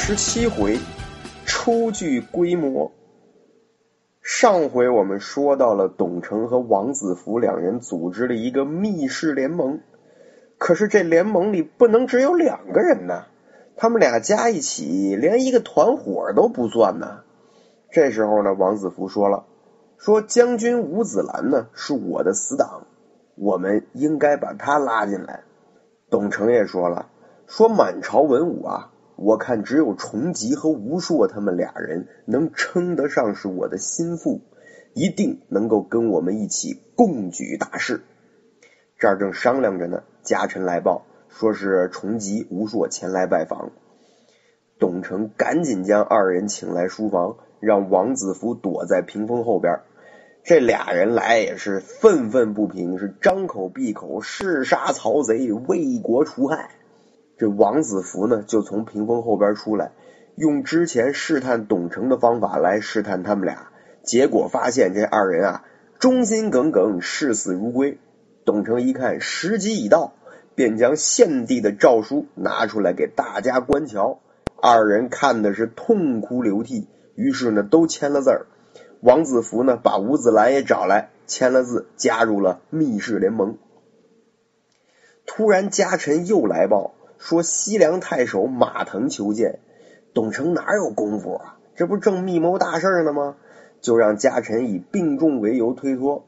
[0.00, 0.78] 十七回，
[1.44, 2.92] 初具规模。
[4.22, 9.80] 上回我们说到了董承和王子服两人组织了一个密室联盟，
[10.56, 13.24] 可是这联盟里不能只有两个人呢，
[13.76, 17.24] 他们俩加一起连一个团伙都不算呢。
[17.90, 19.44] 这时候呢，王子服说了，
[19.98, 22.86] 说将军吴子兰呢是我的死党，
[23.34, 25.42] 我们应该把他拉进来。
[26.08, 27.10] 董承也说了，
[27.46, 28.92] 说满朝文武啊。
[29.20, 34.42] 我看只有重吉和吴硕他们俩人能称得上是我的心腹，
[34.94, 38.02] 一定能够跟我们一起共举大事。
[38.96, 43.72] 这儿正商量着呢，家臣来报，说是重吉、吴硕前来拜访。
[44.78, 49.80] 董承赶紧将二人请来书房，让王子服躲在屏风后边。
[50.44, 56.70] 这俩人来也是愤愤不平，是张口闭口誓杀曹贼，为国除害。
[57.38, 59.92] 这王子服呢，就从屏风后边出来，
[60.34, 63.70] 用之前试探董承的方法来试探他们俩，
[64.02, 65.64] 结果发现这二人啊
[66.00, 67.98] 忠心耿耿，视死如归。
[68.44, 70.14] 董承一看时机已到，
[70.56, 74.18] 便将献帝的诏书拿出来给大家观瞧。
[74.60, 78.46] 二人看的是痛哭流涕，于是呢都签了字儿。
[79.00, 83.58] 王子服呢把吴子兰也找来，签了字，加入了密室联盟。
[85.24, 86.94] 突然家臣又来报。
[87.18, 89.58] 说西凉太守马腾求见，
[90.14, 91.58] 董承哪有功夫啊？
[91.76, 93.36] 这不正密谋大事呢吗？
[93.80, 96.24] 就让家臣以病重为由推脱。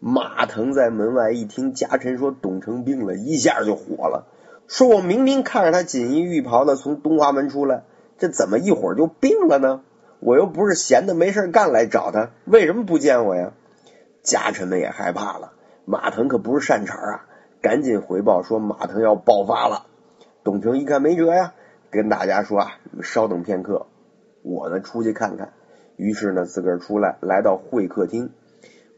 [0.00, 4.28] 马腾在门外一听家臣说董承病了，一下就火了，
[4.68, 7.82] 说我明明看着他锦衣玉袍的从东华门出来，
[8.16, 9.82] 这怎么一会儿就病了呢？
[10.20, 13.52] 我又不是闲的没事干来找他，为什么不见我呀？
[14.22, 15.52] 家臣们也害怕了，
[15.84, 17.26] 马腾可不是善茬啊，
[17.60, 19.86] 赶紧回报说马腾要爆发了。
[20.48, 21.52] 董承一看没辙呀，
[21.90, 23.84] 跟大家说啊，稍等片刻，
[24.40, 25.52] 我呢出去看看。
[25.96, 28.30] 于是呢，自个儿出来，来到会客厅。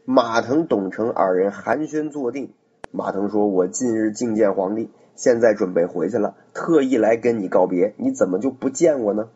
[0.05, 2.53] 马腾、董承二人寒暄坐定。
[2.91, 7.95] 马腾说：“我近日觐见皇帝，现在准备回去了，特意来跟你告别。
[7.97, 9.27] 你怎么就不见我呢？”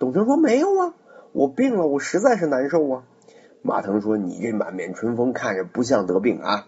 [0.00, 0.94] 董承说：“没有啊，
[1.32, 3.04] 我病了，我实在是难受啊。”
[3.60, 6.66] 马腾说：“你这满面春风，看着不像得病啊。”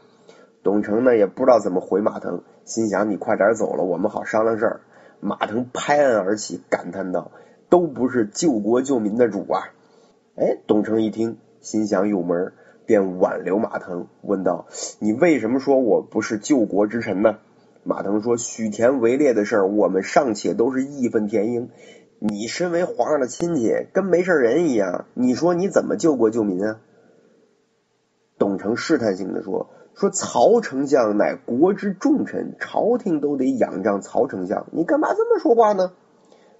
[0.62, 4.80] 董承呢也不知道怎么回马腾，心想你快点走了，我们好商量事儿。
[5.20, 7.32] 马腾拍案而起，感叹道
[7.70, 9.70] ：“都不是救国救民的主啊！”
[10.34, 12.52] 哎，董承一听，心想有门，
[12.86, 14.66] 便挽留马腾，问道
[14.98, 17.38] ：“你为什么说我不是救国之臣呢？”
[17.84, 21.70] 马腾说：“许田围猎的事儿，我们尚且都是义愤填膺，
[22.18, 26.80] 你身为皇上的亲戚，跟没事人一样，你说你怎么救国救民啊？”
[28.38, 29.70] 董承试探性的说。
[29.94, 35.92] 说曹丞相乃国之重臣，朝廷都得仰仗曹丞相，你干嘛这么说话呢？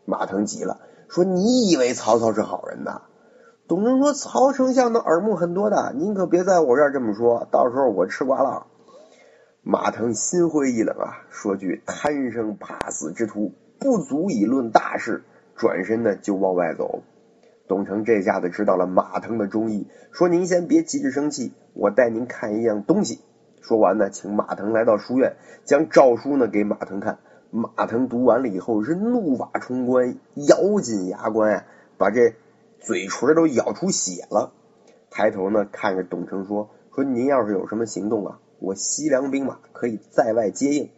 [0.04, 3.02] 马腾急了，说你以为曹操是好人呐？
[3.68, 8.66] 董承说曹丞相的耳目很多的，您可别在我这儿这么说，到时候我吃瓜了。
[9.62, 15.22] 马腾心灰意冷啊，说句贪生怕死之徒，不足以论大事，
[15.56, 17.02] 转身呢就往外走。
[17.72, 23.20] 董承这下子知道了马腾的中意，说：“您先别急着生气，我带您看一样东西。”
[23.62, 27.20] 说完呢，请马腾来到书院，将诏书呢给马腾看。
[27.50, 31.64] 马腾读完了以后是怒发冲冠，咬紧牙关啊，
[31.96, 32.34] 把这
[32.78, 34.52] 嘴唇都咬出血了。
[35.08, 40.90] 抬头呢看着董承说：“说您要是有什么行动啊，我西凉兵马可以在外接应。”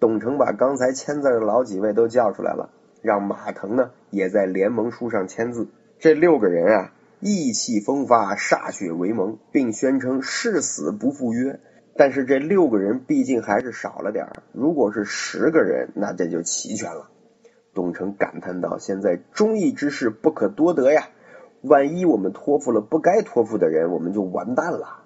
[0.00, 2.70] 董承把刚才签字的老几位都叫出来了，
[3.02, 5.68] 让马腾呢也在联盟书上签字。
[5.98, 11.58] 这六个人啊，意气风发，歃血为盟，并宣称誓死不赴约。
[11.96, 17.10] 但是这六个人毕竟还是少了点如果是十个人，那这就齐全了。
[17.72, 21.08] 董承感叹道：“现在忠义之士不可多得呀，
[21.62, 25.04] 万一我们托付了不该托付的人，我们就完蛋了。”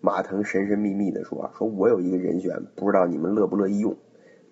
[0.00, 3.96] 马腾神神秘秘的说：“说我有一个人选，不知道你们乐不乐意用？”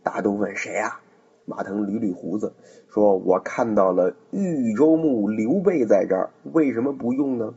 [0.03, 1.03] 大都问谁啊？
[1.47, 2.53] 马腾捋捋胡子，
[2.93, 7.55] 说：“我看到了豫州牧刘备在这儿，为什么不用呢？”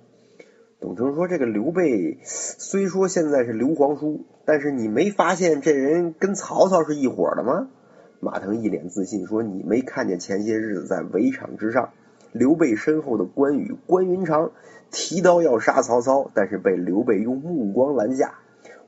[0.79, 7.67] 董承说：“这个刘备虽说现在是刘皇叔，但是你没发现这人跟曹操是一伙的吗？
[8.21, 11.89] 马腾一脸自信说：“你没看见前些日子在围场之上，
[12.31, 14.51] 刘备身后的关羽关云长
[14.91, 18.35] 提刀要杀曹操，但是被刘备用目光拦下。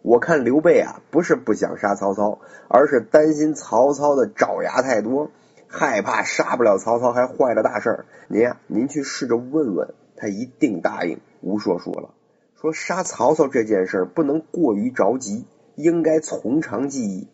[0.04, 5.30] 我看刘备啊，不是不想杀曹操，而是担心曹操的爪牙太多，
[5.68, 8.06] 害怕杀不了曹操还坏了大事儿。
[8.28, 12.16] 您呀，您去试着问问他，一定答应。”吴硕说了
[12.60, 15.46] ：“说杀曹操这件事不能过于着急，
[15.76, 17.28] 应该从长计议。”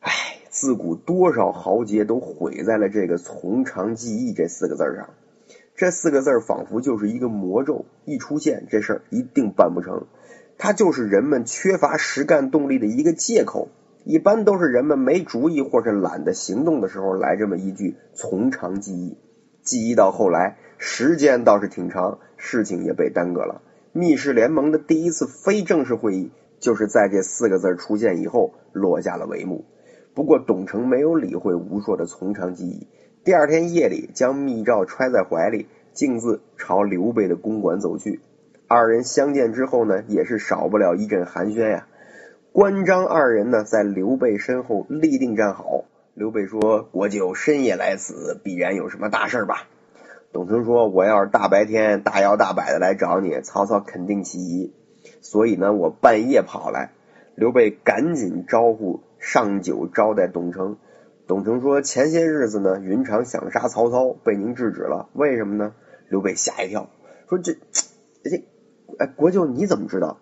[0.00, 0.12] 唉，
[0.50, 5.08] 自古多少豪杰都毁在了这个“从长计议”这四个字上。
[5.74, 10.06] 这四个字仿佛就是一个魔咒，一出现，这事儿一定办不成。
[10.58, 13.68] 它就是人们缺乏实干动力的一个借口。
[14.04, 19.18] 一般都是人们没主意或是懒得行动的时候来这么一句“从长计议”。
[19.64, 23.62] 记忆到后来，时间倒是挺长，事情也被耽搁了。
[23.92, 26.30] 密室联盟的第一次非正式会议，
[26.60, 29.64] 就是在这四个字出现以后落下了帷幕。
[30.14, 32.86] 不过，董承没有理会吴硕的从长计议。
[33.24, 38.20] 第二天夜里，将密诏揣在怀里，径自朝刘备的公馆走去。
[38.68, 41.86] 二人相见之后呢，也是少不了一阵寒暄呀。
[42.52, 45.84] 关张二人呢，在刘备身后立定站好。
[46.14, 49.68] 刘备说：“国舅深夜来此，必然有什么大事吧？”
[50.32, 54.72] 董承说：“我要是大白天大摇大摆的来找你，曹操肯定起疑，
[55.20, 56.92] 所以呢，我半夜跑来。”
[57.36, 59.02] 刘备赶紧招呼。
[59.18, 60.76] 上酒招待董承，
[61.26, 65.08] 董承说：“前些日子呢，云长想杀曹操，被您制止了。
[65.14, 65.74] 为什么呢？”
[66.08, 66.90] 刘备吓一跳，
[67.28, 67.54] 说：“这
[68.22, 68.44] 这，
[68.98, 70.18] 哎，国舅你怎么知道？”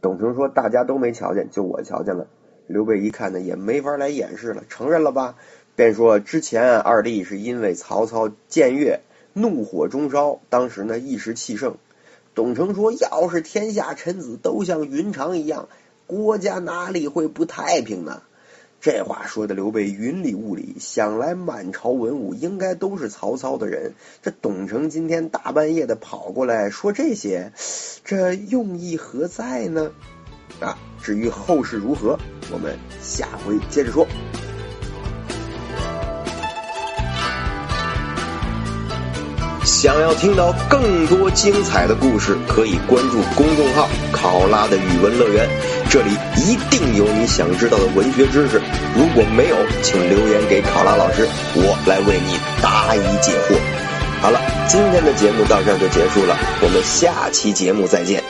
[0.00, 2.26] 董承说：“大家都没瞧见，就我瞧见了。”
[2.66, 5.34] 刘备一看呢，也没法来掩饰了，承认了吧？
[5.76, 9.00] 便说：“之前二弟是因为曹操僭越，
[9.32, 11.76] 怒火中烧，当时呢一时气盛。”
[12.34, 15.68] 董承说：“要是天下臣子都像云长一样，
[16.06, 18.22] 国家哪里会不太平呢？”
[18.80, 23.92] 这话说的刘备云里雾里，想来满朝文武应该都是曹操的人。
[24.22, 27.52] 这董承今天大半夜的跑过来说这些，
[28.06, 29.90] 这用意何在呢？
[30.60, 32.18] 啊，至于后事如何，
[32.50, 34.06] 我们下回接着说。
[39.62, 45.46] 想要听到更多精彩的故事，可以关注公众号“考拉的语文乐园”。
[45.90, 48.62] 这里一定有你想知道的文学知识，
[48.94, 51.26] 如果没有，请留言给考拉老师，
[51.56, 53.58] 我来为你答疑解惑。
[54.22, 58.22] 好了，今天的节目到这儿就结束了，我们下期节目再见。